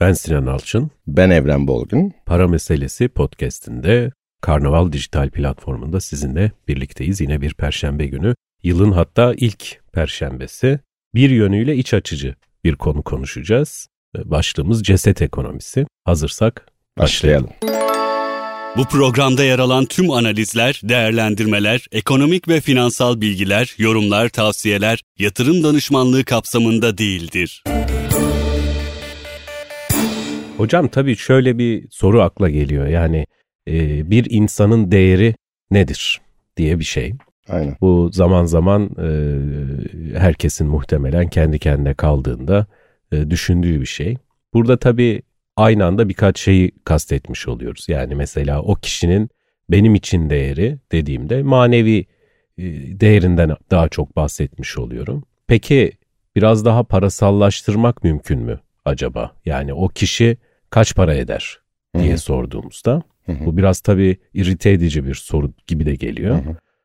[0.00, 0.90] Ben Sinan Alçın.
[1.06, 2.12] Ben Evren Bolgun.
[2.26, 7.20] Para Meselesi podcast'inde Karnaval Dijital Platformu'nda sizinle birlikteyiz.
[7.20, 8.34] Yine bir perşembe günü.
[8.62, 10.80] Yılın hatta ilk perşembesi.
[11.14, 12.34] Bir yönüyle iç açıcı
[12.64, 13.88] bir konu konuşacağız.
[14.24, 15.86] Başlığımız ceset ekonomisi.
[16.04, 16.66] Hazırsak
[16.98, 17.50] başlayalım.
[17.60, 17.80] başlayalım.
[18.76, 26.24] Bu programda yer alan tüm analizler, değerlendirmeler, ekonomik ve finansal bilgiler, yorumlar, tavsiyeler yatırım danışmanlığı
[26.24, 27.64] kapsamında değildir.
[30.60, 32.86] Hocam tabii şöyle bir soru akla geliyor.
[32.86, 33.26] Yani
[33.68, 35.34] e, bir insanın değeri
[35.70, 36.20] nedir
[36.56, 37.12] diye bir şey.
[37.48, 37.76] Aynen.
[37.80, 39.08] Bu zaman zaman e,
[40.18, 42.66] herkesin muhtemelen kendi kendine kaldığında
[43.12, 44.16] e, düşündüğü bir şey.
[44.54, 45.22] Burada tabii
[45.56, 47.86] aynı anda birkaç şeyi kastetmiş oluyoruz.
[47.88, 49.30] Yani mesela o kişinin
[49.70, 52.06] benim için değeri dediğimde manevi
[52.58, 52.64] e,
[53.00, 55.24] değerinden daha çok bahsetmiş oluyorum.
[55.46, 55.92] Peki
[56.36, 59.32] biraz daha parasallaştırmak mümkün mü acaba?
[59.46, 60.36] Yani o kişi
[60.70, 61.58] kaç para eder
[61.98, 62.18] diye Hı-hı.
[62.18, 63.46] sorduğumuzda Hı-hı.
[63.46, 66.38] bu biraz tabii irite edici bir soru gibi de geliyor.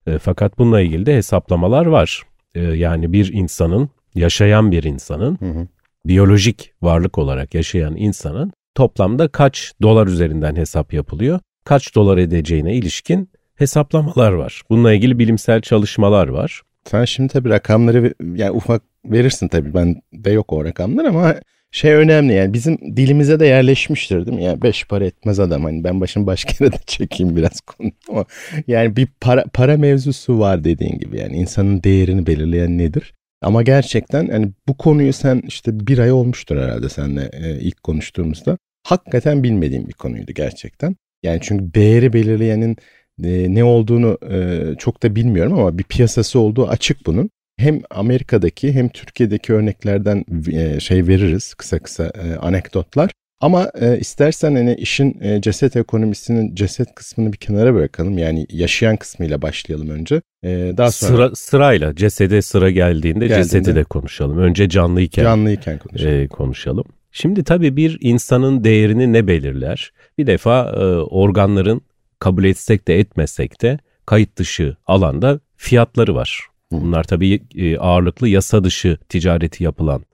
[0.07, 2.23] E, fakat bununla ilgili de hesaplamalar var.
[2.55, 5.67] E, yani bir insanın yaşayan bir insanın Hı-hı.
[6.05, 11.39] biyolojik varlık olarak yaşayan insanın toplamda kaç dolar üzerinden hesap yapılıyor?
[11.65, 14.61] Kaç dolar edeceğine ilişkin hesaplamalar var.
[14.69, 16.61] Bununla ilgili bilimsel çalışmalar var.
[16.83, 21.35] Sen şimdi tabii rakamları yani ufak verirsin tabii ben de yok o rakamlar ama
[21.75, 24.43] şey önemli yani bizim dilimize de yerleşmiştir değil mi?
[24.43, 28.25] Yani beş para etmez adam hani ben başım başka yere de çekeyim biraz konu ama
[28.67, 33.13] yani bir para, para mevzusu var dediğin gibi yani insanın değerini belirleyen nedir?
[33.41, 38.57] Ama gerçekten hani bu konuyu sen işte bir ay olmuştur herhalde seninle e, ilk konuştuğumuzda.
[38.87, 40.95] Hakikaten bilmediğim bir konuydu gerçekten.
[41.23, 42.77] Yani çünkü değeri belirleyenin
[43.23, 48.73] e, ne olduğunu e, çok da bilmiyorum ama bir piyasası olduğu açık bunun hem Amerika'daki
[48.73, 53.11] hem Türkiye'deki örneklerden e, şey veririz kısa kısa e, anekdotlar.
[53.39, 58.17] Ama e, istersen hani işin e, ceset ekonomisinin ceset kısmını bir kenara bırakalım.
[58.17, 60.21] Yani yaşayan kısmıyla başlayalım önce.
[60.43, 64.37] E, daha sonra sıra sırayla cesede sıra geldiğinde, geldiğinde cesedi de konuşalım.
[64.37, 66.15] Önce canlıyken canlıyken konuşalım.
[66.15, 66.85] E, konuşalım.
[67.11, 69.91] Şimdi tabii bir insanın değerini ne belirler?
[70.17, 71.81] Bir defa e, organların
[72.19, 76.47] kabul etsek de etmesek de kayıt dışı alanda fiyatları var.
[76.71, 80.05] Bunlar tabii e, ağırlıklı yasa dışı ticareti yapılan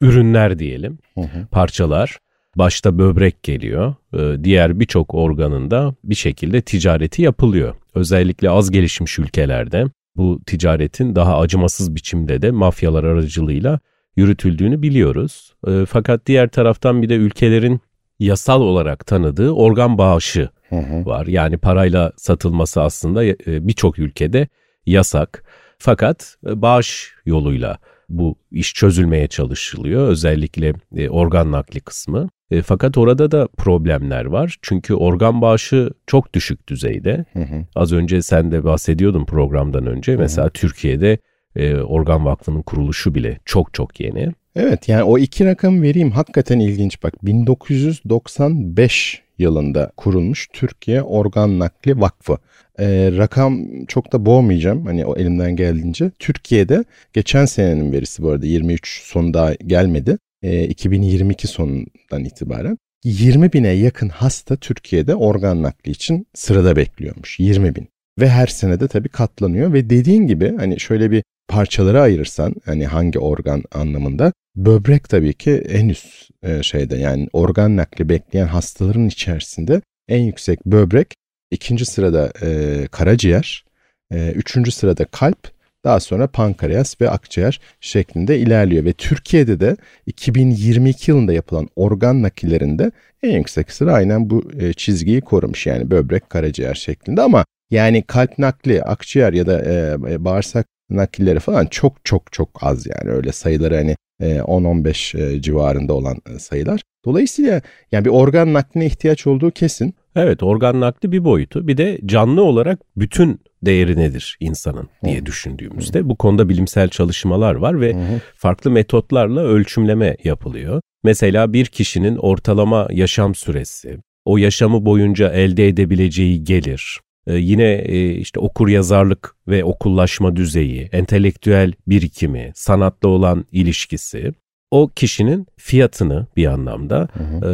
[0.00, 1.46] ürünler diyelim, hı hı.
[1.50, 2.18] parçalar.
[2.56, 3.94] Başta böbrek geliyor.
[4.14, 7.74] E, diğer birçok organında bir şekilde ticareti yapılıyor.
[7.94, 9.84] Özellikle az gelişmiş ülkelerde
[10.16, 13.80] bu ticaretin daha acımasız biçimde de mafyalar aracılığıyla
[14.16, 15.54] yürütüldüğünü biliyoruz.
[15.66, 17.80] E, fakat diğer taraftan bir de ülkelerin
[18.18, 21.06] yasal olarak tanıdığı organ bağışı hı hı.
[21.06, 21.26] var.
[21.26, 24.48] Yani parayla satılması aslında birçok ülkede
[24.86, 25.44] yasak.
[25.78, 27.78] Fakat e, bağış yoluyla
[28.08, 30.08] bu iş çözülmeye çalışılıyor.
[30.08, 32.28] Özellikle e, organ nakli kısmı.
[32.50, 34.56] E, fakat orada da problemler var.
[34.62, 37.24] Çünkü organ bağışı çok düşük düzeyde.
[37.32, 37.66] Hı hı.
[37.74, 40.12] Az önce sen de bahsediyordun programdan önce.
[40.12, 40.20] Hı hı.
[40.20, 41.18] Mesela Türkiye'de
[41.56, 44.32] e, organ vakfının kuruluşu bile çok çok yeni.
[44.56, 52.00] Evet yani o iki rakam vereyim hakikaten ilginç bak 1995 yılında kurulmuş Türkiye Organ Nakli
[52.00, 52.38] Vakfı.
[52.78, 56.10] E, rakam çok da boğmayacağım hani o elimden geldiğince.
[56.18, 60.18] Türkiye'de geçen senenin verisi bu arada 23 sonu daha gelmedi.
[60.42, 67.40] E, 2022 sonundan itibaren 20 bine yakın hasta Türkiye'de organ nakli için sırada bekliyormuş.
[67.40, 67.88] 20 bin.
[68.20, 73.18] Ve her senede tabii katlanıyor ve dediğin gibi hani şöyle bir parçalara ayırırsan hani hangi
[73.18, 74.32] organ anlamında?
[74.56, 80.66] Böbrek tabii ki en üst e, şeyde yani organ nakli bekleyen hastaların içerisinde en yüksek
[80.66, 81.14] böbrek
[81.50, 83.64] ikinci sırada e, karaciğer
[84.12, 88.84] e, üçüncü sırada kalp daha sonra pankreas ve akciğer şeklinde ilerliyor.
[88.84, 92.90] Ve Türkiye'de de 2022 yılında yapılan organ nakillerinde
[93.22, 97.22] en yüksek sıra aynen bu e, çizgiyi korumuş yani böbrek karaciğer şeklinde.
[97.22, 102.86] Ama yani kalp nakli, akciğer ya da e, bağırsak nakilleri falan çok çok çok az
[102.86, 106.80] yani öyle sayıları hani 10-15 e, e, civarında olan e, sayılar.
[107.04, 109.94] Dolayısıyla yani bir organ nakline ihtiyaç olduğu kesin.
[110.16, 111.68] Evet organ nakli bir boyutu.
[111.68, 117.80] Bir de canlı olarak bütün değeri nedir insanın diye düşündüğümüzde bu konuda bilimsel çalışmalar var
[117.80, 117.96] ve
[118.34, 120.80] farklı metotlarla ölçümleme yapılıyor.
[121.04, 127.00] Mesela bir kişinin ortalama yaşam süresi, o yaşamı boyunca elde edebileceği gelir,
[127.32, 134.32] yine e, işte okur yazarlık ve okullaşma düzeyi, entelektüel birikimi, sanatla olan ilişkisi
[134.70, 137.36] o kişinin fiyatını bir anlamda hı hı.
[137.36, 137.52] E,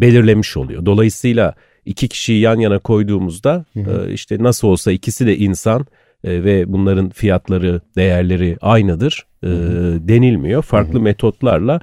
[0.00, 0.86] belirlemiş oluyor.
[0.86, 1.54] Dolayısıyla
[1.84, 4.08] iki kişiyi yan yana koyduğumuzda hı hı.
[4.08, 5.86] E, işte nasıl olsa ikisi de insan
[6.24, 10.08] e, ve bunların fiyatları, değerleri aynıdır e, hı hı.
[10.08, 10.62] denilmiyor.
[10.62, 11.02] Farklı hı hı.
[11.02, 11.80] metotlarla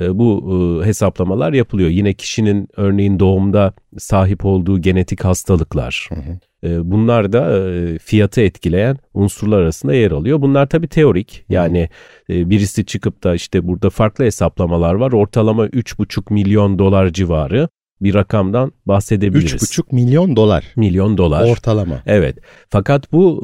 [0.00, 0.52] bu
[0.82, 1.90] e, hesaplamalar yapılıyor.
[1.90, 6.08] Yine kişinin örneğin doğumda sahip olduğu genetik hastalıklar.
[6.08, 6.38] Hı hı.
[6.68, 7.62] E, bunlar da
[7.98, 10.42] fiyatı etkileyen unsurlar arasında yer alıyor.
[10.42, 11.44] Bunlar tabii teorik.
[11.48, 11.88] Yani
[12.28, 15.12] birisi çıkıp da işte burada farklı hesaplamalar var.
[15.12, 17.68] Ortalama 3,5 milyon dolar civarı
[18.00, 19.62] bir rakamdan bahsedebiliriz.
[19.62, 20.64] 3,5 milyon dolar.
[20.76, 21.50] Milyon dolar.
[21.50, 22.02] Ortalama.
[22.06, 22.38] Evet.
[22.70, 23.40] Fakat bu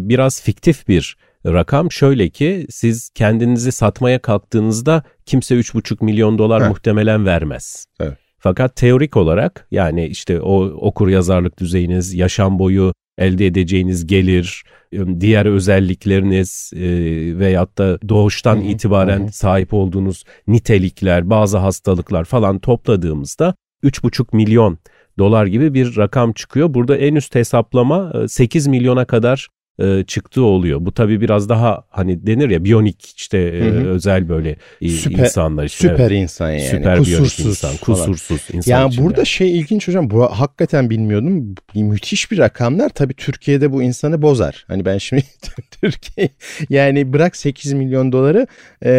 [0.00, 6.68] biraz fiktif bir rakam şöyle ki siz kendinizi satmaya kalktığınızda kimse 3,5 milyon dolar Heh.
[6.68, 7.86] muhtemelen vermez.
[8.00, 8.18] Evet.
[8.38, 14.64] Fakat teorik olarak yani işte o okur yazarlık düzeyiniz, yaşam boyu elde edeceğiniz gelir,
[15.20, 16.80] diğer özellikleriniz e,
[17.38, 19.32] veyahut da doğuştan hı hı, itibaren hı.
[19.32, 23.54] sahip olduğunuz nitelikler, bazı hastalıklar falan topladığımızda
[23.84, 24.78] 3,5 milyon
[25.18, 26.74] dolar gibi bir rakam çıkıyor.
[26.74, 29.48] Burada en üst hesaplama 8 milyona kadar
[29.78, 30.78] e, çıktığı oluyor.
[30.80, 35.88] Bu tabii biraz daha hani denir ya biyonik işte e, özel böyle süper, insanlar işte.
[35.88, 36.60] Süper insan yani.
[36.60, 38.58] Süper kusursuz insan, kusursuz falan.
[38.58, 38.72] insan.
[38.72, 39.26] Yani burada yani.
[39.26, 41.54] şey ilginç hocam bu hakikaten bilmiyordum.
[41.74, 42.88] Müthiş bir rakamlar.
[42.88, 44.64] Tabii Türkiye'de bu insanı bozar.
[44.68, 45.22] Hani ben şimdi
[45.80, 46.28] Türkiye
[46.68, 48.46] yani bırak 8 milyon doları
[48.82, 48.90] e,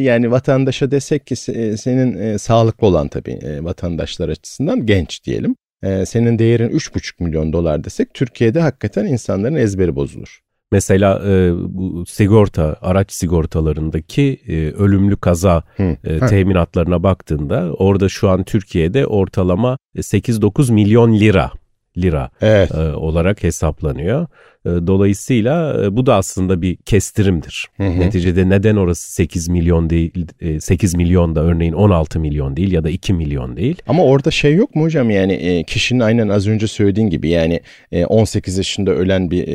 [0.00, 6.06] yani vatandaşa desek ki senin e, sağlıklı olan tabii e, vatandaşlar açısından genç diyelim e,
[6.06, 10.40] senin değerin 3,5 milyon dolar desek Türkiye'de hakikaten insanların ezberi bozulur.
[10.72, 18.44] Mesela e, bu sigorta, araç sigortalarındaki e, ölümlü kaza e, teminatlarına baktığında orada şu an
[18.44, 21.50] Türkiye'de ortalama 8-9 milyon lira
[21.96, 22.74] lira evet.
[22.74, 24.26] e, olarak hesaplanıyor.
[24.66, 27.68] E, dolayısıyla e, bu da aslında bir kestirimdir.
[27.76, 28.00] Hı hı.
[28.00, 30.26] Neticede neden orası 8 milyon değil,
[30.60, 33.76] 8 milyon da örneğin 16 milyon değil ya da 2 milyon değil.
[33.88, 37.60] Ama orada şey yok mu hocam yani kişinin aynen az önce söylediğin gibi yani
[38.06, 39.46] 18 yaşında ölen bir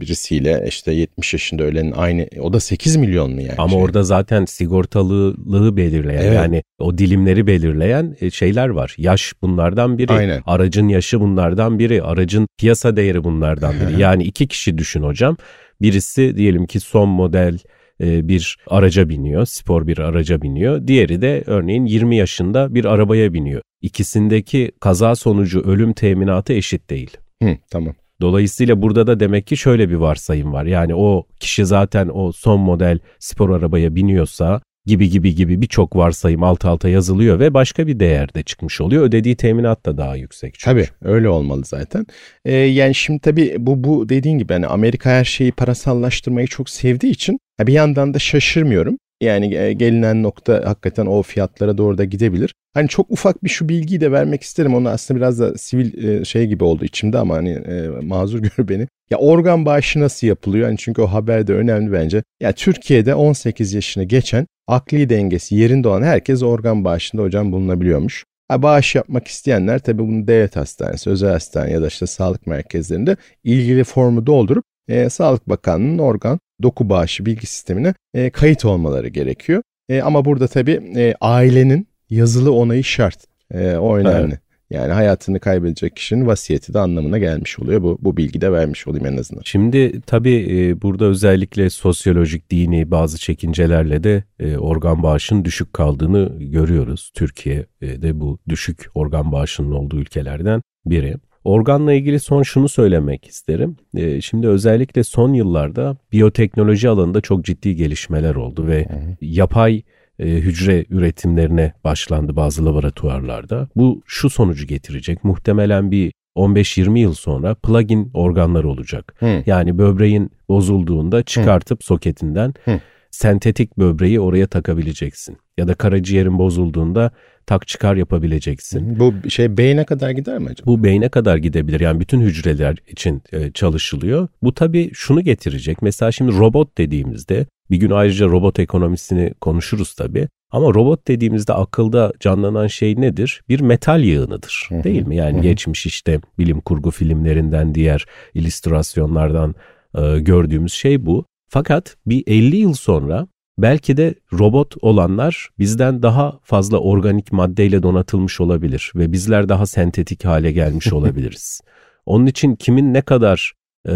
[0.00, 3.54] birisiyle işte 70 yaşında ölenin aynı o da 8 milyon mu yani?
[3.58, 3.82] Ama şey?
[3.82, 6.34] orada zaten sigortalılığı belirleyen evet.
[6.34, 8.94] yani o dilimleri belirleyen şeyler var.
[8.98, 10.12] Yaş bunlardan biri.
[10.12, 10.42] Aynen.
[10.46, 12.02] Aracın yaşı bunlardan biri.
[12.02, 13.94] Aracın piyasa değeri bunlardan biri.
[14.04, 15.36] Yani iki kişi düşün hocam.
[15.82, 17.58] Birisi diyelim ki son model
[18.00, 20.86] e, bir araca biniyor, spor bir araca biniyor.
[20.86, 23.62] Diğeri de örneğin 20 yaşında bir arabaya biniyor.
[23.82, 27.16] İkisindeki kaza sonucu ölüm teminatı eşit değil.
[27.42, 27.94] Hı, tamam.
[28.20, 30.64] Dolayısıyla burada da demek ki şöyle bir varsayım var.
[30.64, 36.42] Yani o kişi zaten o son model spor arabaya biniyorsa gibi gibi gibi birçok varsayım
[36.42, 39.02] alt alta yazılıyor ve başka bir değerde çıkmış oluyor.
[39.02, 40.54] Ödediği teminat da daha yüksek.
[40.54, 40.64] Çünkü.
[40.64, 42.06] Tabii öyle olmalı zaten.
[42.44, 47.12] Ee, yani şimdi tabii bu, bu dediğin gibi hani Amerika her şeyi parasallaştırmayı çok sevdiği
[47.12, 48.98] için bir yandan da şaşırmıyorum.
[49.20, 52.54] Yani e, gelinen nokta hakikaten o fiyatlara doğru da gidebilir.
[52.74, 54.74] Hani çok ufak bir şu bilgiyi de vermek isterim.
[54.74, 58.68] Onu aslında biraz da sivil e, şey gibi oldu içimde ama hani e, mazur gör
[58.68, 58.88] beni.
[59.10, 60.68] Ya organ bağışı nasıl yapılıyor?
[60.68, 62.22] Yani çünkü o haber de önemli bence.
[62.40, 68.24] Ya Türkiye'de 18 yaşını geçen akli dengesi yerinde olan herkes organ bağışında hocam bulunabiliyormuş.
[68.48, 73.16] Ha, bağış yapmak isteyenler tabii bunu devlet hastanesi, özel hastane ya da işte sağlık merkezlerinde
[73.44, 79.62] ilgili formu doldurup e, Sağlık Bakanlığı'nın organ doku bağışı bilgi sistemine e, kayıt olmaları gerekiyor.
[79.88, 83.24] E, ama burada tabii e, ailenin yazılı onayı şart.
[83.50, 84.28] E, o önemli.
[84.28, 84.40] Evet.
[84.70, 87.82] Yani hayatını kaybedecek kişinin vasiyeti de anlamına gelmiş oluyor.
[87.82, 89.42] Bu, bu bilgi de vermiş olayım en azından.
[89.44, 96.32] Şimdi tabii e, burada özellikle sosyolojik, dini bazı çekincelerle de e, organ bağışının düşük kaldığını
[96.38, 97.10] görüyoruz.
[97.14, 101.16] Türkiye'de bu düşük organ bağışının olduğu ülkelerden biri.
[101.44, 103.76] Organla ilgili son şunu söylemek isterim.
[103.96, 109.16] E, şimdi özellikle son yıllarda biyoteknoloji alanında çok ciddi gelişmeler oldu ve hı hı.
[109.20, 109.82] yapay
[110.18, 113.68] e, hücre üretimlerine başlandı bazı laboratuvarlarda.
[113.76, 115.24] Bu şu sonucu getirecek.
[115.24, 119.14] Muhtemelen bir 15-20 yıl sonra plug-in organlar olacak.
[119.18, 119.42] Hı.
[119.46, 121.86] Yani böbreğin bozulduğunda çıkartıp Hı.
[121.86, 122.80] soketinden Hı.
[123.14, 125.36] Sentetik böbreği oraya takabileceksin.
[125.58, 127.10] Ya da karaciğerin bozulduğunda
[127.46, 128.98] tak çıkar yapabileceksin.
[128.98, 130.70] Bu şey beyne kadar gider mi acaba?
[130.70, 131.80] Bu beyne kadar gidebilir.
[131.80, 134.28] Yani bütün hücreler için e, çalışılıyor.
[134.42, 135.82] Bu tabii şunu getirecek.
[135.82, 140.28] Mesela şimdi robot dediğimizde bir gün ayrıca robot ekonomisini konuşuruz tabii.
[140.50, 143.42] Ama robot dediğimizde akılda canlanan şey nedir?
[143.48, 145.16] Bir metal yığınıdır değil mi?
[145.16, 149.54] Yani geçmiş işte bilim kurgu filmlerinden diğer illüstrasyonlardan
[149.98, 151.24] e, gördüğümüz şey bu.
[151.54, 153.26] Fakat bir 50 yıl sonra
[153.58, 160.24] belki de robot olanlar bizden daha fazla organik maddeyle donatılmış olabilir ve bizler daha sentetik
[160.24, 161.60] hale gelmiş olabiliriz.
[162.06, 163.52] Onun için kimin ne kadar
[163.88, 163.92] e,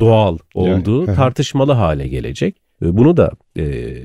[0.00, 2.56] doğal olduğu tartışmalı hale gelecek.
[2.80, 3.64] Bunu da e,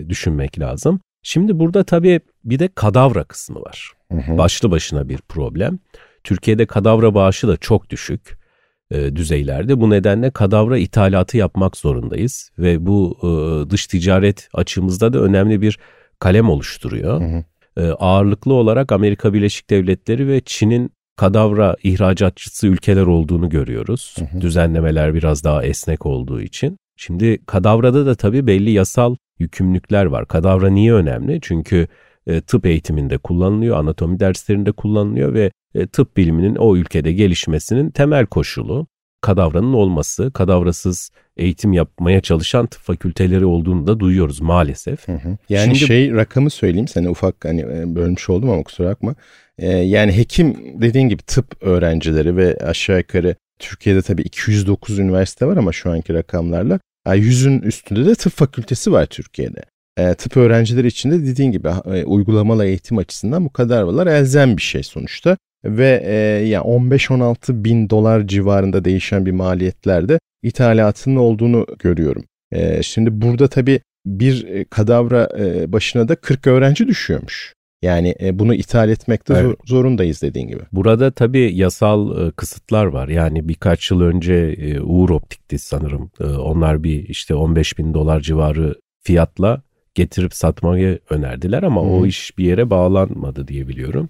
[0.10, 1.00] düşünmek lazım.
[1.24, 3.92] Şimdi burada tabii bir de kadavra kısmı var.
[4.12, 5.80] Başlı başına bir problem.
[6.24, 8.45] Türkiye'de kadavra bağışı da çok düşük
[8.92, 9.82] e, düzeylerde.
[9.82, 15.80] Bu nedenle kadavra ithalatı yapmak zorundayız ve bu e, dış ticaret açımızda da önemli bir
[16.20, 17.22] kalem oluşturuyor.
[17.22, 17.44] Hı hı.
[17.78, 24.16] e, ağırlıklı olarak Amerika Birleşik Devletleri ve Çin'in kadavra ihracatçısı ülkeler olduğunu görüyoruz.
[24.20, 24.42] Hı hı.
[24.42, 26.78] Düzenlemeler biraz daha esnek olduğu için.
[26.98, 30.28] Şimdi kadavrada da tabii belli yasal yükümlülükler var.
[30.28, 31.40] Kadavra niye önemli?
[31.42, 31.88] Çünkü
[32.28, 38.26] e, tıp eğitiminde kullanılıyor, anatomi derslerinde kullanılıyor ve e, tıp biliminin o ülkede gelişmesinin temel
[38.26, 38.88] koşulu
[39.22, 45.08] kadavranın olması, kadavrasız eğitim yapmaya çalışan tıp fakülteleri olduğunu da duyuyoruz maalesef.
[45.08, 45.38] Hı hı.
[45.50, 49.16] Yani Şimdi, şey rakamı söyleyeyim sana ufak hani e, bölmüş oldum ama kusura bakma.
[49.60, 55.58] Ee, yani hekim dediğin gibi tıp öğrencileri ve aşağı yukarı Türkiye'de tabii 209 üniversite var
[55.58, 59.62] ama şu anki rakamlarla 100'ün üstünde de tıp fakültesi var Türkiye'de.
[59.98, 64.62] E, tıp öğrencileri için de dediğin gibi e, uygulamalı eğitim açısından bu kadar elzem bir
[64.62, 65.38] şey sonuçta.
[65.66, 66.16] Ve e,
[66.48, 72.24] yani 15-16 bin dolar civarında değişen bir maliyetlerde ithalatının olduğunu görüyorum.
[72.52, 77.54] E, şimdi burada tabii bir e, kadavra e, başına da 40 öğrenci düşüyormuş.
[77.82, 79.44] Yani e, bunu ithal etmekte evet.
[79.44, 80.62] zor, zorundayız dediğin gibi.
[80.72, 83.08] Burada tabii yasal e, kısıtlar var.
[83.08, 86.12] Yani birkaç yıl önce e, Uğur Optik'ti sanırım.
[86.20, 89.62] E, onlar bir işte 15 bin dolar civarı fiyatla
[89.96, 91.90] getirip satmayı önerdiler ama Hı-hı.
[91.90, 94.10] o iş bir yere bağlanmadı diye biliyorum.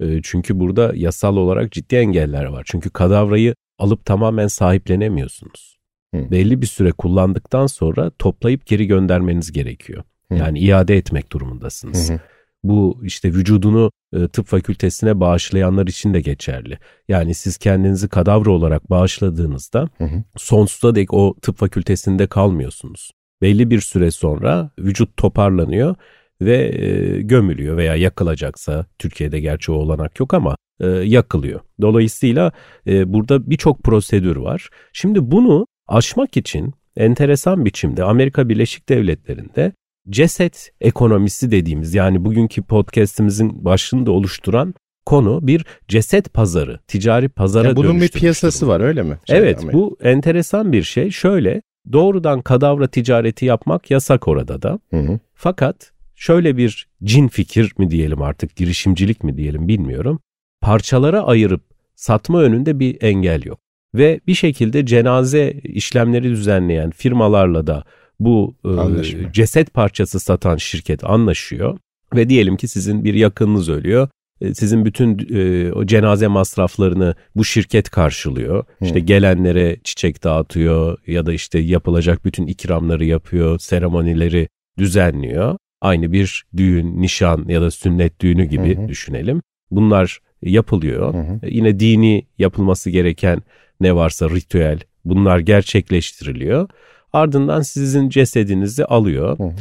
[0.00, 2.62] E, çünkü burada yasal olarak ciddi engeller var.
[2.66, 5.78] Çünkü kadavrayı alıp tamamen sahiplenemiyorsunuz.
[6.14, 6.30] Hı.
[6.30, 10.02] Belli bir süre kullandıktan sonra toplayıp geri göndermeniz gerekiyor.
[10.28, 10.34] Hı.
[10.34, 12.10] Yani iade etmek durumundasınız.
[12.10, 12.20] Hı hı.
[12.64, 16.78] Bu işte vücudunu e, tıp fakültesine bağışlayanlar için de geçerli.
[17.08, 20.24] Yani siz kendinizi kadavra olarak bağışladığınızda hı hı.
[20.36, 23.10] sonsuza dek o tıp fakültesinde kalmıyorsunuz.
[23.42, 25.94] Belli bir süre sonra vücut toparlanıyor
[26.40, 31.60] ve e, gömülüyor veya yakılacaksa Türkiye'de gerçi o olanak yok ama e, yakılıyor.
[31.80, 32.52] Dolayısıyla
[32.86, 34.68] e, burada birçok prosedür var.
[34.92, 39.72] Şimdi bunu aşmak için enteresan biçimde Amerika Birleşik Devletleri'nde
[40.10, 44.74] ceset ekonomisi dediğimiz yani bugünkü podcast'imizin başını da oluşturan
[45.06, 48.74] konu bir ceset pazarı, ticari pazara yani Bunun bir piyasası durumda.
[48.74, 49.18] var öyle mi?
[49.28, 49.78] Şey evet Amerika.
[49.78, 51.10] bu enteresan bir şey.
[51.10, 54.78] Şöyle doğrudan kadavra ticareti yapmak yasak orada da.
[54.90, 55.18] Hı hı.
[55.34, 60.20] Fakat şöyle bir cin fikir mi diyelim artık girişimcilik mi diyelim bilmiyorum.
[60.60, 61.62] Parçalara ayırıp
[61.94, 63.58] satma önünde bir engel yok.
[63.94, 67.84] Ve bir şekilde cenaze işlemleri düzenleyen firmalarla da
[68.20, 71.78] bu e, ceset parçası satan şirket anlaşıyor
[72.14, 74.08] ve diyelim ki sizin bir yakınınız ölüyor.
[74.42, 78.64] E, sizin bütün e, o cenaze masraflarını bu şirket karşılıyor.
[78.78, 78.84] Hı.
[78.84, 85.56] İşte gelenlere çiçek dağıtıyor ya da işte yapılacak bütün ikramları yapıyor, seremonileri düzenliyor.
[85.80, 88.88] Aynı bir düğün, nişan ya da sünnet düğünü gibi hı.
[88.88, 89.42] düşünelim.
[89.70, 91.14] Bunlar yapılıyor.
[91.42, 93.42] E, yine dini yapılması gereken
[93.80, 96.68] ne varsa ritüel bunlar gerçekleştiriliyor.
[97.12, 99.38] Ardından sizin cesedinizi alıyor.
[99.38, 99.52] Hı.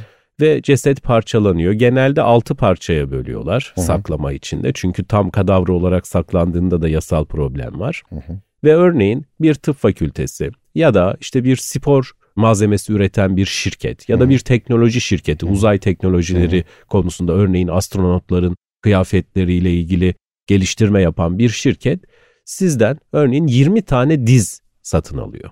[0.42, 1.74] Ve ceset parçalanıyor.
[1.74, 3.86] Genelde altı parçaya bölüyorlar hı hı.
[3.86, 4.72] saklama içinde.
[4.74, 8.04] Çünkü tam kadavra olarak saklandığında da yasal problem var.
[8.10, 8.40] Hı hı.
[8.64, 14.20] Ve örneğin bir tıp fakültesi ya da işte bir spor malzemesi üreten bir şirket ya
[14.20, 20.16] da bir teknoloji şirketi, uzay teknolojileri konusunda örneğin astronotların kıyafetleriyle ilgili
[20.48, 22.00] geliştirme yapan bir şirket
[22.46, 25.50] sizden örneğin 20 tane diz satın alıyor.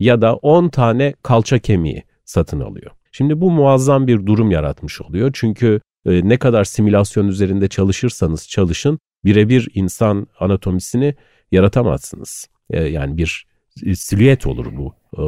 [0.00, 2.90] Ya da 10 tane kalça kemiği satın alıyor.
[3.12, 5.30] Şimdi bu muazzam bir durum yaratmış oluyor.
[5.34, 11.14] Çünkü e, ne kadar simülasyon üzerinde çalışırsanız çalışın birebir insan anatomisini
[11.52, 12.48] yaratamazsınız.
[12.70, 13.46] E, yani bir
[13.94, 14.94] silüet olur bu.
[15.14, 15.22] E,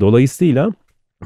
[0.00, 0.72] dolayısıyla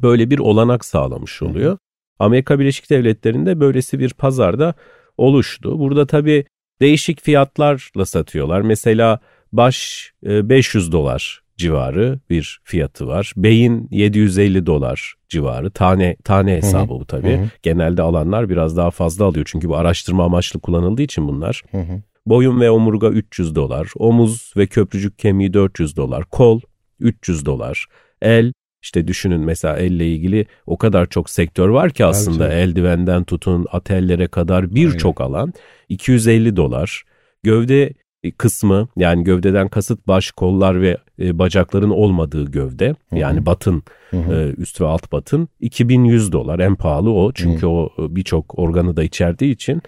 [0.03, 1.79] böyle bir olanak sağlamış oluyor.
[2.19, 4.75] Amerika Birleşik Devletleri'nde böylesi bir pazarda
[5.17, 5.79] oluştu.
[5.79, 6.45] Burada tabii
[6.81, 8.61] değişik fiyatlarla satıyorlar.
[8.61, 9.21] Mesela
[9.53, 13.33] baş 500 dolar civarı bir fiyatı var.
[13.37, 15.71] Beyin 750 dolar civarı.
[15.71, 17.37] Tane tane hesabı bu tabii.
[17.37, 17.49] Hı hı.
[17.63, 19.47] Genelde alanlar biraz daha fazla alıyor.
[19.51, 21.63] Çünkü bu araştırma amaçlı kullanıldığı için bunlar.
[21.71, 22.03] Hı hı.
[22.27, 23.89] Boyun ve omurga 300 dolar.
[23.97, 26.25] Omuz ve köprücük kemiği 400 dolar.
[26.25, 26.61] Kol
[27.01, 27.87] 300 dolar.
[28.23, 28.53] El
[28.83, 32.69] işte düşünün mesela elle ilgili o kadar çok sektör var ki aslında evet.
[32.69, 35.53] eldivenden tutun atellere kadar birçok alan
[35.89, 37.03] 250 dolar.
[37.43, 37.93] Gövde
[38.39, 44.81] kısmı yani gövdeden kasıt baş, kollar ve e, bacakların olmadığı gövde yani batın e, üst
[44.81, 47.33] ve alt batın 2100 dolar en pahalı o.
[47.33, 49.83] Çünkü o e, birçok organı da içerdiği için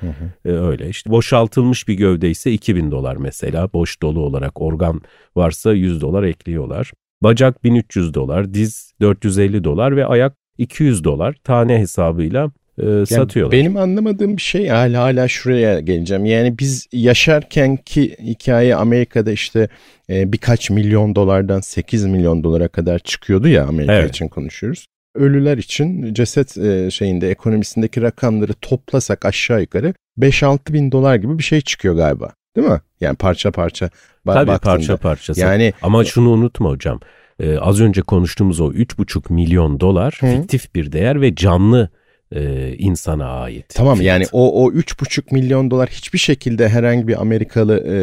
[0.45, 0.89] e, öyle.
[0.89, 3.73] İşte boşaltılmış bir gövde ise 2000 dolar mesela.
[3.73, 5.01] Boş dolu olarak organ
[5.37, 6.93] varsa 100 dolar ekliyorlar.
[7.23, 11.37] Bacak 1300 dolar, diz 450 dolar ve ayak 200 dolar.
[11.45, 13.59] Tane hesabıyla e, yani satıyorlar.
[13.59, 16.25] Benim anlamadığım bir şey hala hala şuraya geleceğim.
[16.25, 19.69] Yani biz yaşarken ki hikaye Amerika'da işte
[20.11, 24.11] e, birkaç milyon dolardan 8 milyon dolara kadar çıkıyordu ya Amerika evet.
[24.11, 24.87] için konuşuyoruz.
[25.15, 31.43] ölüler için ceset e, şeyinde ekonomisindeki rakamları toplasak aşağı yukarı 5-6 bin dolar gibi bir
[31.43, 32.33] şey çıkıyor galiba.
[32.57, 32.81] Değil mi?
[33.01, 33.91] Yani parça parça
[34.27, 34.59] Tabii baktığında.
[34.59, 35.33] parça parça.
[35.37, 37.01] Yani ama şunu unutma hocam.
[37.41, 40.27] Ee, az önce konuştuğumuz o 3,5 milyon dolar Hı.
[40.27, 41.89] fiktif bir değer ve canlı
[42.35, 43.69] e, insana ait.
[43.69, 44.15] Tamam fiyat.
[44.15, 47.95] yani o o 3,5 milyon dolar hiçbir şekilde herhangi bir Amerikalı e,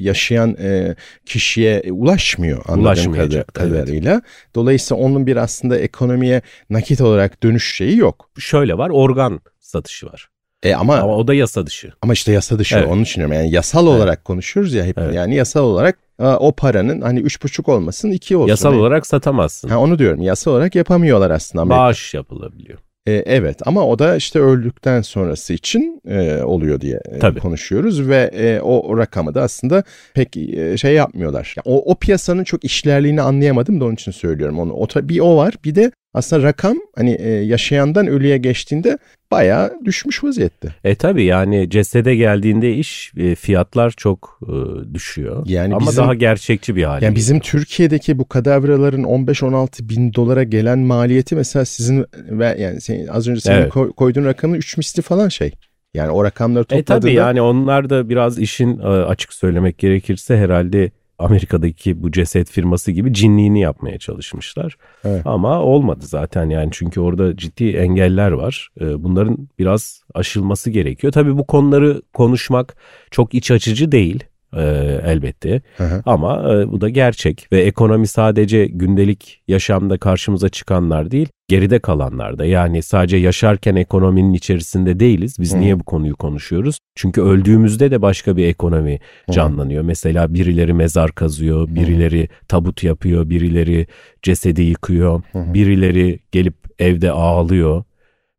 [0.00, 0.96] yaşayan e,
[1.26, 3.12] kişiye ulaşmıyor anladığım
[3.52, 4.12] kadarıyla.
[4.12, 4.22] Evet.
[4.54, 8.30] Dolayısıyla onun bir aslında ekonomiye nakit olarak dönüş şeyi yok.
[8.38, 10.28] Şöyle var organ satışı var.
[10.62, 11.92] E ama, ama o da yasa dışı.
[12.02, 12.88] Ama işte yasa dışı evet.
[12.88, 13.96] onun için yani yasal evet.
[13.96, 15.14] olarak konuşuyoruz ya hep evet.
[15.14, 18.48] yani yasal olarak o paranın hani üç buçuk olmasın iki olsun.
[18.48, 18.80] Yasal yani.
[18.80, 19.68] olarak satamazsın.
[19.68, 21.62] Ha, onu diyorum yasal olarak yapamıyorlar aslında.
[21.62, 21.80] Amerika.
[21.80, 22.78] Bağış yapılabiliyor.
[23.06, 27.40] E, evet ama o da işte öldükten sonrası için e, oluyor diye e, Tabii.
[27.40, 29.82] konuşuyoruz ve e, o, o rakamı da aslında
[30.14, 31.54] pek e, şey yapmıyorlar.
[31.56, 34.72] Yani o, o piyasanın çok işlerliğini anlayamadım da onun için söylüyorum onu.
[34.72, 38.98] O, bir o var bir de aslında rakam hani e, yaşayandan ölüye geçtiğinde
[39.30, 40.74] bayağı düşmüş vaziyette.
[40.84, 44.54] E tabi yani cesede geldiğinde iş e, fiyatlar çok e,
[44.94, 45.46] düşüyor.
[45.46, 47.04] Yani Ama bizim, daha gerçekçi bir hale.
[47.04, 53.06] Yani bizim Türkiye'deki bu kadavraların 15-16 bin dolara gelen maliyeti mesela sizin ve yani senin,
[53.06, 53.72] az önce senin evet.
[53.96, 55.52] koyduğun rakamın 3 misli falan şey.
[55.94, 56.96] Yani o rakamları topladığında...
[56.96, 62.50] E tabi yani onlar da biraz işin e, açık söylemek gerekirse herhalde Amerika'daki bu ceset
[62.50, 64.76] firması gibi cinliğini yapmaya çalışmışlar.
[65.04, 65.22] Evet.
[65.24, 68.68] Ama olmadı zaten yani çünkü orada ciddi engeller var.
[68.80, 71.12] Ee, bunların biraz aşılması gerekiyor.
[71.12, 72.76] Tabii bu konuları konuşmak
[73.10, 74.24] çok iç açıcı değil
[74.56, 74.62] e,
[75.04, 75.62] elbette.
[75.76, 76.02] Hı hı.
[76.06, 82.38] Ama e, bu da gerçek ve ekonomi sadece gündelik yaşamda karşımıza çıkanlar değil, geride kalanlar
[82.38, 82.44] da.
[82.44, 85.36] Yani sadece yaşarken ekonominin içerisinde değiliz.
[85.40, 85.60] Biz hı.
[85.60, 86.78] niye bu konuyu konuşuyoruz?
[86.94, 88.98] Çünkü öldüğümüzde de başka bir ekonomi
[89.30, 89.82] canlanıyor.
[89.82, 89.86] Hı.
[89.86, 93.86] Mesela birileri mezar kazıyor, birileri tabut yapıyor, birileri
[94.22, 95.54] cesedi yıkıyor, hı.
[95.54, 97.84] birileri gelip evde ağlıyor.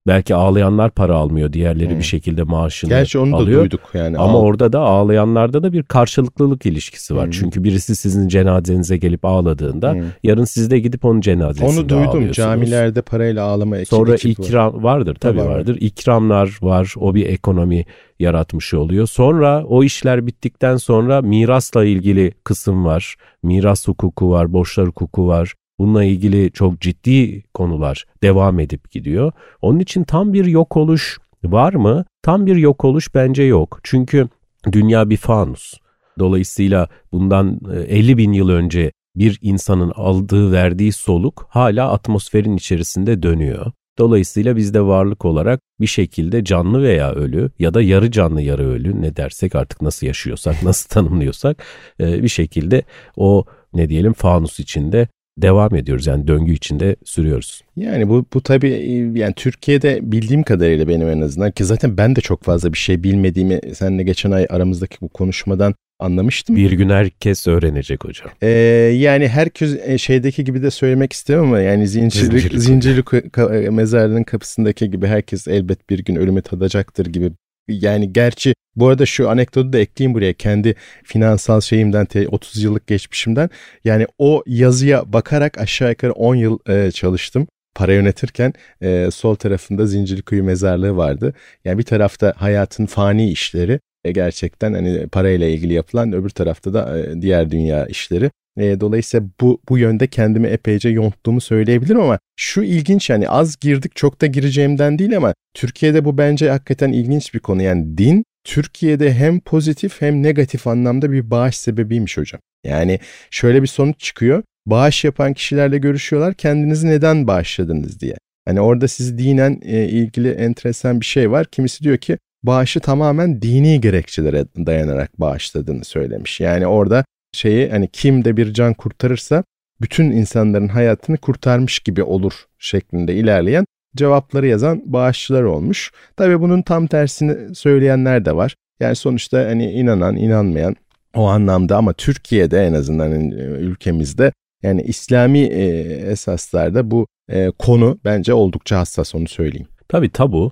[0.08, 1.98] Belki ağlayanlar para almıyor, diğerleri hmm.
[1.98, 3.60] bir şekilde maaşını Gerçi onu alıyor.
[3.60, 4.18] da duyduk yani.
[4.18, 4.42] Ama Ağ...
[4.42, 7.26] orada da ağlayanlarda da bir karşılıklılık ilişkisi var.
[7.26, 7.32] Hmm.
[7.32, 10.02] Çünkü birisi sizin cenazenize gelip ağladığında hmm.
[10.24, 12.32] yarın siz de gidip onun cenazesinde Onu duydum.
[12.32, 14.82] Camilerde parayla ağlama ekip, Sonra ekip ikram var.
[14.82, 15.46] vardır tabii var.
[15.46, 15.78] vardır.
[15.80, 16.94] İkramlar var.
[16.98, 17.86] O bir ekonomi
[18.20, 19.08] yaratmış oluyor.
[19.08, 23.16] Sonra o işler bittikten sonra mirasla ilgili kısım var.
[23.44, 25.54] Miras hukuku var, borçlar hukuku var.
[25.84, 29.32] Bununla ilgili çok ciddi konular devam edip gidiyor.
[29.62, 32.06] Onun için tam bir yok oluş var mı?
[32.22, 33.80] Tam bir yok oluş bence yok.
[33.84, 34.28] Çünkü
[34.72, 35.74] dünya bir fanus.
[36.20, 43.24] Dolayısıyla bundan 50 e, bin yıl önce bir insanın aldığı verdiği soluk hala atmosferin içerisinde
[43.24, 43.72] dönüyor.
[43.98, 48.70] Dolayısıyla biz de varlık olarak bir şekilde canlı veya ölü ya da yarı canlı yarı
[48.70, 51.64] ölü ne dersek artık nasıl yaşıyorsak nasıl tanımlıyorsak
[52.00, 52.84] e, bir şekilde
[53.18, 56.08] o ne diyelim fanus içinde devam ediyoruz.
[56.08, 57.62] Yani döngü içinde sürüyoruz.
[57.76, 62.22] Yani bu bu tabii yani Türkiye'de bildiğim kadarıyla benim en azından ki zaten ben de
[62.22, 66.56] çok fazla bir şey bilmediğimi seninle geçen ay aramızdaki bu konuşmadan anlamıştım.
[66.56, 68.30] Bir gün herkes öğrenecek hocam.
[68.42, 68.50] Ee,
[68.98, 74.92] yani herkes e, şeydeki gibi de söylemek istemem ama yani zincirli, zincirli, zincirli mezarlığın kapısındaki
[74.92, 77.32] gibi herkes elbet bir gün ölümü tadacaktır gibi
[77.68, 83.50] yani gerçi bu arada şu anekdotu da ekleyeyim buraya kendi finansal şeyimden 30 yıllık geçmişimden.
[83.84, 89.86] Yani o yazıya bakarak aşağı yukarı 10 yıl e, çalıştım para yönetirken e, sol tarafında
[89.86, 91.34] Zincirlikuyu mezarlığı vardı.
[91.66, 97.00] Yani bir tarafta hayatın fani işleri e, gerçekten hani parayla ilgili yapılan öbür tarafta da
[97.00, 98.32] e, diğer dünya işleri.
[98.58, 103.96] E, dolayısıyla bu bu yönde kendimi epeyce yonttuğumu söyleyebilirim ama şu ilginç yani az girdik
[103.96, 107.62] çok da gireceğimden değil ama Türkiye'de bu bence hakikaten ilginç bir konu.
[107.62, 112.42] Yani din Türkiye'de hem pozitif hem negatif anlamda bir bağış sebebiymiş hocam.
[112.64, 113.00] Yani
[113.32, 114.44] şöyle bir sonuç çıkıyor.
[114.66, 118.16] Bağış yapan kişilerle görüşüyorlar kendinizi neden bağışladınız diye.
[118.46, 121.46] Hani orada sizi dinen e, ilgili enteresan bir şey var.
[121.46, 126.40] Kimisi diyor ki bağışı tamamen dini gerekçelere dayanarak bağışladığını söylemiş.
[126.40, 129.44] Yani orada şeyi hani kim de bir can kurtarırsa
[129.82, 133.66] bütün insanların hayatını kurtarmış gibi olur şeklinde ilerleyen
[133.96, 135.92] cevapları yazan bağışçılar olmuş.
[136.18, 138.56] Tabii bunun tam tersini söyleyenler de var.
[138.80, 140.76] Yani sonuçta hani inanan, inanmayan
[141.16, 144.32] o anlamda ama Türkiye'de en azından hani ülkemizde
[144.64, 145.66] yani İslami e,
[146.12, 149.68] esaslarda bu e, konu bence oldukça hassas onu söyleyeyim.
[149.88, 150.52] Tabii tabu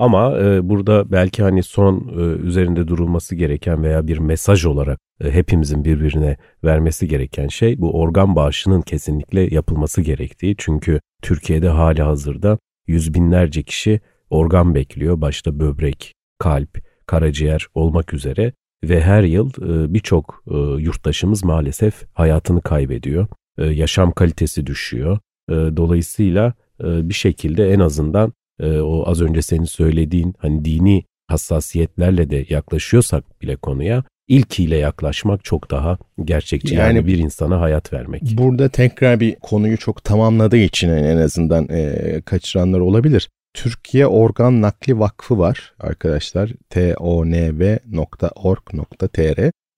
[0.00, 5.30] ama e, burada belki hani son e, üzerinde durulması gereken veya bir mesaj olarak e,
[5.30, 10.54] hepimizin birbirine vermesi gereken şey bu organ bağışının kesinlikle yapılması gerektiği.
[10.58, 15.20] Çünkü Türkiye'de hali hazırda yüz binlerce kişi organ bekliyor.
[15.20, 18.52] Başta böbrek, kalp, karaciğer olmak üzere
[18.84, 23.26] ve her yıl e, birçok e, yurttaşımız maalesef hayatını kaybediyor.
[23.58, 25.18] E, yaşam kalitesi düşüyor.
[25.50, 32.46] Dolayısıyla bir şekilde en azından e, o az önce senin söylediğin hani dini hassasiyetlerle de
[32.48, 36.74] yaklaşıyorsak bile konuya ilkiyle yaklaşmak çok daha gerçekçi.
[36.74, 38.22] Yani, yani bir insana hayat vermek.
[38.22, 43.28] Burada tekrar bir konuyu çok tamamladığı için en azından e, kaçıranlar olabilir.
[43.54, 46.50] Türkiye Organ Nakli Vakfı var arkadaşlar.
[46.70, 47.50] tonv.org.tr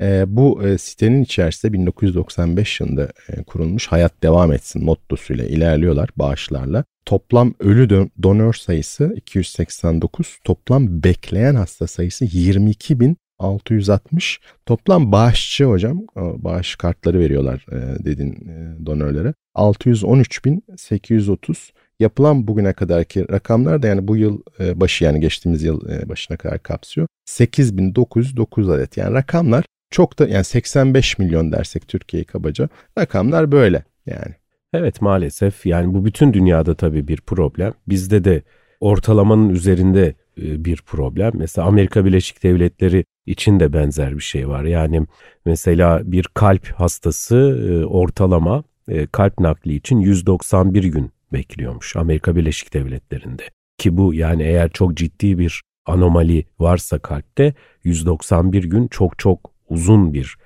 [0.02, 6.84] e, Bu e, sitenin içerisinde 1995 yılında e, kurulmuş Hayat Devam Etsin mottosuyla ilerliyorlar bağışlarla.
[7.04, 16.00] Toplam ölü donör sayısı 289, toplam bekleyen hasta sayısı 22 bin 660 toplam bağışçı hocam
[16.16, 19.34] bağış kartları veriyorlar e, dedin e, donörlere.
[19.54, 26.36] 613.830 yapılan bugüne kadarki rakamlar da yani bu yıl e, başı yani geçtiğimiz yıl başına
[26.36, 27.06] kadar kapsıyor.
[27.24, 28.96] 8909 adet.
[28.96, 34.41] Yani rakamlar çok da yani 85 milyon dersek Türkiye'yi kabaca rakamlar böyle yani.
[34.72, 37.72] Evet maalesef yani bu bütün dünyada tabii bir problem.
[37.88, 38.42] Bizde de
[38.80, 41.32] ortalamanın üzerinde e, bir problem.
[41.34, 44.64] Mesela Amerika Birleşik Devletleri için de benzer bir şey var.
[44.64, 45.06] Yani
[45.46, 52.74] mesela bir kalp hastası e, ortalama e, kalp nakli için 191 gün bekliyormuş Amerika Birleşik
[52.74, 53.42] Devletleri'nde.
[53.78, 57.54] Ki bu yani eğer çok ciddi bir anomali varsa kalpte
[57.84, 60.36] 191 gün çok çok uzun bir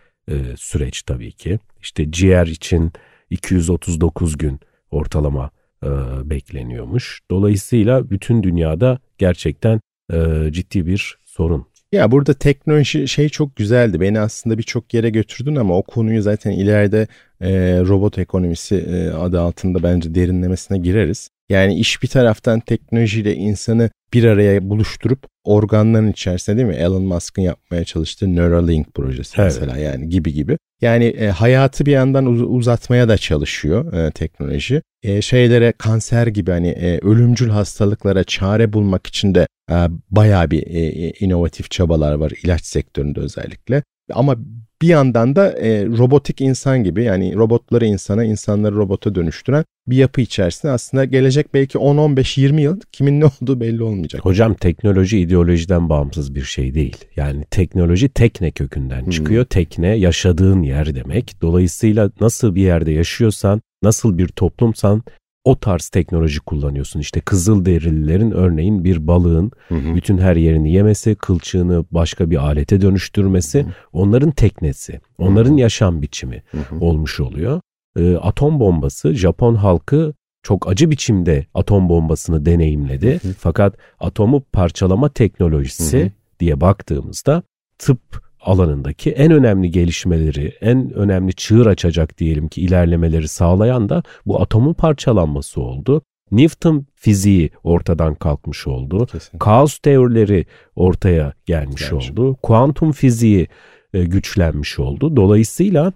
[0.57, 1.59] süreç tabii ki.
[1.81, 2.93] İşte ciğer için
[3.31, 4.61] 239 gün
[4.91, 5.51] ortalama
[5.83, 5.89] e,
[6.31, 7.21] bekleniyormuş.
[7.31, 9.81] Dolayısıyla bütün dünyada gerçekten
[10.13, 11.67] e, ciddi bir sorun.
[11.93, 14.01] Ya burada teknoloji şey çok güzeldi.
[14.01, 17.07] Beni aslında birçok yere götürdün ama o konuyu zaten ileride
[17.41, 21.31] e, robot ekonomisi e, adı altında bence derinlemesine gireriz.
[21.49, 26.75] Yani iş bir taraftan teknolojiyle insanı bir araya buluşturup organların içerisinde değil mi?
[26.75, 29.53] Elon Musk'ın yapmaya çalıştığı Neuralink projesi evet.
[29.53, 30.59] mesela yani gibi gibi.
[30.83, 34.83] Yani e, hayatı bir yandan uz- uzatmaya da çalışıyor e, teknoloji.
[35.03, 39.75] E, şeylere kanser gibi hani e, ölümcül hastalıklara çare bulmak için de e,
[40.11, 43.83] bayağı bir e, e inovatif çabalar var ilaç sektöründe özellikle.
[44.13, 44.37] Ama
[44.83, 50.21] bir yandan da e, robotik insan gibi yani robotları insana, insanları robota dönüştüren bir yapı
[50.21, 54.25] içerisinde aslında gelecek belki 10-15-20 yıl kimin ne olduğu belli olmayacak.
[54.25, 56.97] Hocam teknoloji ideolojiden bağımsız bir şey değil.
[57.17, 59.11] Yani teknoloji tekne kökünden hmm.
[59.11, 59.43] çıkıyor.
[59.43, 59.49] Hmm.
[59.49, 61.37] Tekne yaşadığın yer demek.
[61.43, 65.03] Dolayısıyla nasıl bir yerde yaşıyorsan, nasıl bir toplumsan
[65.47, 67.01] o tarz teknoloji kullanıyorsun.
[67.01, 69.95] İşte kızıl derililerin örneğin bir balığın hı hı.
[69.95, 73.73] bütün her yerini yemesi, kılçığını başka bir alete dönüştürmesi hı hı.
[73.93, 75.61] onların teknesi, onların hı hı.
[75.61, 76.81] yaşam biçimi hı hı.
[76.81, 77.61] olmuş oluyor.
[77.99, 83.21] Ee, atom bombası Japon halkı çok acı biçimde atom bombasını deneyimledi.
[83.23, 83.33] Hı hı.
[83.39, 86.11] Fakat atomu parçalama teknolojisi hı hı.
[86.41, 87.43] diye baktığımızda
[87.79, 94.43] tıp alanındaki en önemli gelişmeleri, en önemli çığır açacak diyelim ki ilerlemeleri sağlayan da bu
[94.43, 96.03] atomun parçalanması oldu.
[96.31, 99.07] Newton fiziği ortadan kalkmış oldu.
[99.07, 99.39] Kesinlikle.
[99.39, 101.95] Kaos teorileri ortaya gelmiş Gerçi.
[101.95, 102.37] oldu.
[102.43, 103.49] Kuantum fiziği
[103.95, 105.17] e, güçlenmiş oldu.
[105.17, 105.93] Dolayısıyla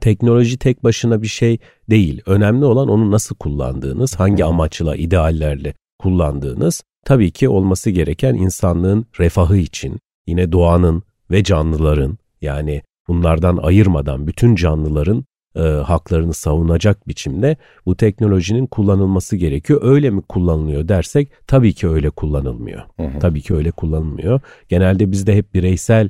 [0.00, 1.58] teknoloji tek başına bir şey
[1.90, 2.22] değil.
[2.26, 6.82] Önemli olan onu nasıl kullandığınız, hangi amaçla, ideallerle kullandığınız.
[7.04, 11.02] Tabii ki olması gereken insanlığın refahı için, yine doğanın,
[11.32, 15.24] ve canlıların yani bunlardan ayırmadan bütün canlıların
[15.56, 19.80] e, haklarını savunacak biçimde bu teknolojinin kullanılması gerekiyor.
[19.82, 22.82] Öyle mi kullanılıyor dersek tabii ki öyle kullanılmıyor.
[22.96, 23.18] Hı hı.
[23.18, 24.40] Tabii ki öyle kullanılmıyor.
[24.68, 26.08] Genelde bizde hep bireysel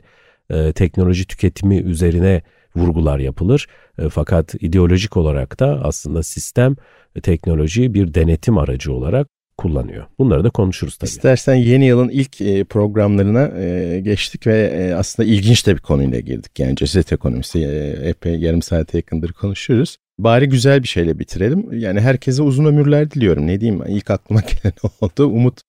[0.50, 2.42] e, teknoloji tüketimi üzerine
[2.76, 3.66] vurgular yapılır.
[3.98, 6.76] E, fakat ideolojik olarak da aslında sistem
[7.16, 9.28] e, teknolojiyi bir denetim aracı olarak
[9.62, 10.06] kullanıyor.
[10.18, 11.08] Bunları da konuşuruz tabii.
[11.08, 16.20] İstersen yeni yılın ilk e, programlarına e, geçtik ve e, aslında ilginç de bir konuyla
[16.20, 16.58] girdik.
[16.58, 17.64] Yani ceset ekonomisi
[18.04, 19.96] epey yarım saate yakındır konuşuyoruz.
[20.18, 21.72] Bari güzel bir şeyle bitirelim.
[21.72, 23.46] Yani herkese uzun ömürler diliyorum.
[23.46, 25.26] Ne diyeyim ilk aklıma gelen oldu.
[25.26, 25.60] Umut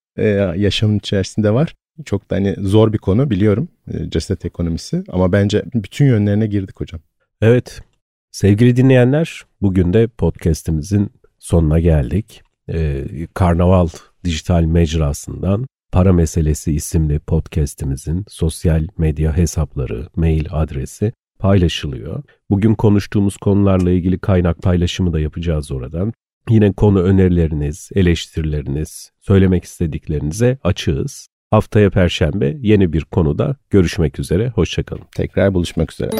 [0.58, 1.75] yaşamın içerisinde var.
[2.06, 3.67] Çok da hani zor bir konu biliyorum
[4.10, 7.01] ceset ekonomisi ama bence bütün yönlerine girdik hocam.
[7.41, 7.82] Evet
[8.32, 13.88] sevgili dinleyenler bugün de podcastimizin sonuna geldik e, Karnaval
[14.23, 22.23] dijital mecrasından Para Meselesi isimli podcast'imizin sosyal medya hesapları, mail adresi paylaşılıyor.
[22.49, 26.13] Bugün konuştuğumuz konularla ilgili kaynak paylaşımı da yapacağız oradan.
[26.49, 31.28] Yine konu önerileriniz, eleştirileriniz, söylemek istediklerinize açığız.
[31.52, 34.49] Haftaya Perşembe yeni bir konuda görüşmek üzere.
[34.49, 35.04] Hoşçakalın.
[35.15, 36.12] Tekrar buluşmak üzere.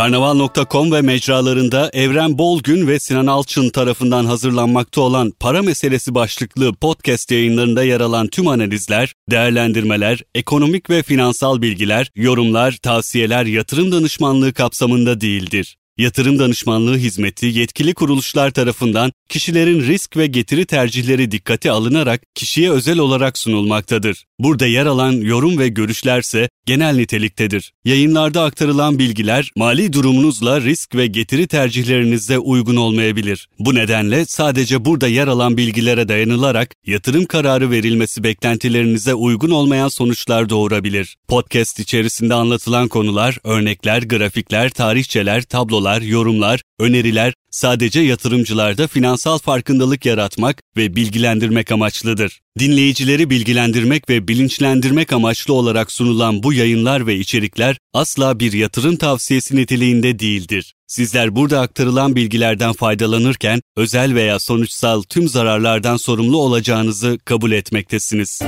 [0.00, 7.30] Karnaval.com ve mecralarında Evren Bolgün ve Sinan Alçın tarafından hazırlanmakta olan para meselesi başlıklı podcast
[7.30, 15.20] yayınlarında yer alan tüm analizler, değerlendirmeler, ekonomik ve finansal bilgiler, yorumlar, tavsiyeler, yatırım danışmanlığı kapsamında
[15.20, 15.76] değildir.
[16.00, 22.98] Yatırım danışmanlığı hizmeti yetkili kuruluşlar tarafından kişilerin risk ve getiri tercihleri dikkate alınarak kişiye özel
[22.98, 24.24] olarak sunulmaktadır.
[24.38, 27.72] Burada yer alan yorum ve görüşlerse genel niteliktedir.
[27.84, 33.48] Yayınlarda aktarılan bilgiler mali durumunuzla risk ve getiri tercihlerinize uygun olmayabilir.
[33.58, 40.48] Bu nedenle sadece burada yer alan bilgilere dayanılarak yatırım kararı verilmesi beklentilerinize uygun olmayan sonuçlar
[40.48, 41.16] doğurabilir.
[41.28, 50.62] Podcast içerisinde anlatılan konular, örnekler, grafikler, tarihçeler, tablolar, yorumlar, öneriler sadece yatırımcılarda finansal farkındalık yaratmak
[50.76, 52.40] ve bilgilendirmek amaçlıdır.
[52.58, 59.56] Dinleyicileri bilgilendirmek ve bilinçlendirmek amaçlı olarak sunulan bu yayınlar ve içerikler asla bir yatırım tavsiyesi
[59.56, 60.74] niteliğinde değildir.
[60.86, 68.40] Sizler burada aktarılan bilgilerden faydalanırken özel veya sonuçsal tüm zararlardan sorumlu olacağınızı kabul etmektesiniz.